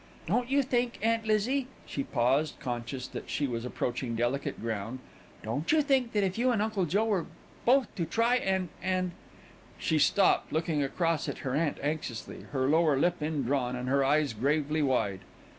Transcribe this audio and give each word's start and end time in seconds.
"Don't 0.25 0.49
you 0.49 0.63
think, 0.63 0.97
Aunt 1.03 1.27
Lizzie" 1.27 1.67
she 1.85 2.03
paused, 2.03 2.59
conscious 2.59 3.05
that 3.09 3.29
she 3.29 3.45
was 3.45 3.63
approaching 3.63 4.15
delicate 4.15 4.59
ground. 4.59 4.97
"Don't 5.43 5.71
you 5.71 5.83
think 5.83 6.13
that 6.13 6.23
if 6.23 6.39
you 6.39 6.49
and 6.49 6.59
Uncle 6.59 6.85
Joe 6.85 7.05
were 7.05 7.27
both 7.65 7.93
to 7.97 8.05
try 8.05 8.37
and 8.37 8.69
and" 8.81 9.11
she 9.77 9.99
stopped, 9.99 10.51
looking 10.51 10.81
across 10.81 11.29
at 11.29 11.37
her 11.45 11.53
aunt 11.53 11.77
anxiously, 11.83 12.47
her 12.51 12.67
lower 12.67 12.97
lip 12.97 13.21
indrawn 13.21 13.75
and 13.75 13.87
her 13.89 14.03
eyes 14.03 14.33
gravely 14.33 14.81
wide. 14.81 15.19